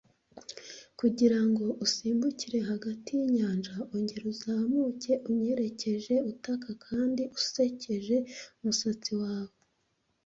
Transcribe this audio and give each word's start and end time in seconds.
Kugira 0.99 1.39
ngo 1.47 1.65
usimbukire 1.85 2.59
hagati 2.69 3.09
y'inyanja, 3.19 3.75
ongera 3.93 4.25
uzamuke, 4.33 5.11
unyerekeje, 5.29 6.15
utaka, 6.31 6.69
kandi 6.85 7.21
usekeje 7.37 8.15
umusatsi 8.59 9.11
wawe. 9.21 9.53